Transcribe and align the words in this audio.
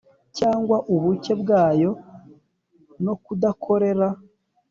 cyangwa 0.37 0.77
ubucye 0.93 1.33
bwayo 1.41 1.91
no 3.03 3.13
kudakorera 3.23 4.07